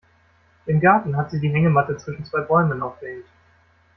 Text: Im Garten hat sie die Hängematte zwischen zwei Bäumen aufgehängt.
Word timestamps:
Im 0.65 0.79
Garten 0.79 1.15
hat 1.15 1.29
sie 1.29 1.39
die 1.39 1.51
Hängematte 1.53 1.95
zwischen 1.95 2.25
zwei 2.25 2.41
Bäumen 2.41 2.81
aufgehängt. 2.81 3.25